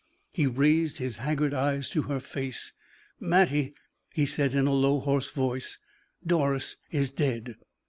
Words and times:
He 0.31 0.47
raised 0.47 0.97
his 0.97 1.17
haggard 1.17 1.53
eyes 1.53 1.87
to 1.91 2.01
her 2.01 2.19
face. 2.19 2.73
"Mattie!" 3.19 3.75
he 4.11 4.25
said, 4.25 4.55
in 4.55 4.65
a 4.65 4.73
low, 4.73 4.99
hoarse 4.99 5.29
voice. 5.29 5.77
"Doris 6.25 6.77
is 6.89 7.11
dead!" 7.11 7.57